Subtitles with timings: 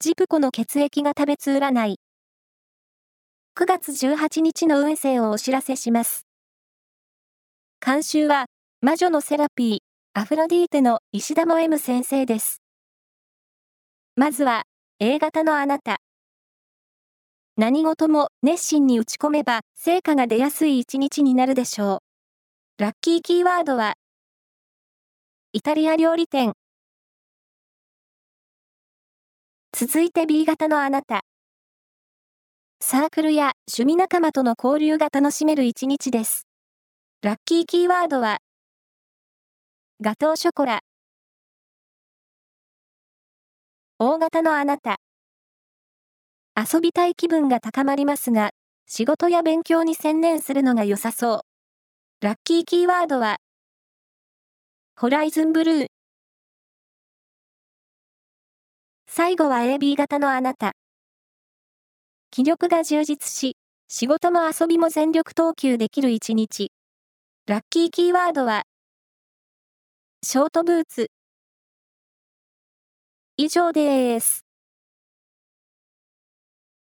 [0.00, 1.98] ジプコの血液が食べつ占い。
[3.58, 6.24] 9月18日の運勢をお知らせします。
[7.84, 8.46] 監修は、
[8.80, 9.78] 魔女のセラピー、
[10.14, 12.62] アフロディーテの石田も M 先生です。
[14.14, 14.62] まずは、
[15.00, 15.96] A 型のあなた。
[17.56, 22.02] 何事も熱心に打ち込めば成果が出やすい一日になるでしょ
[22.78, 22.82] う。
[22.84, 23.94] ラッキーキーワードは、
[25.52, 26.52] イタリア料理店。
[29.72, 31.20] 続いて B 型のあなた。
[32.80, 36.46] サークルや趣味仲間との交流が楽しめる一日です。
[37.22, 38.38] ラッキーキーワードは、
[40.00, 40.80] ガトーショコラ。
[43.98, 44.96] 大型のあなた。
[46.56, 48.50] 遊びたい気分が高まりますが、
[48.86, 51.34] 仕事や勉強に専念するのが良さそ
[52.22, 52.24] う。
[52.24, 53.36] ラッキーキーワードは、
[54.96, 55.97] ホライズンブルー。
[59.18, 60.74] 最後は AB 型のあなた。
[62.30, 63.56] 気力が充実し、
[63.88, 66.70] 仕事も遊びも全力投球できる一日。
[67.48, 68.62] ラッキーキーワードは、
[70.22, 71.10] ショートブーツ。
[73.36, 74.47] 以上です。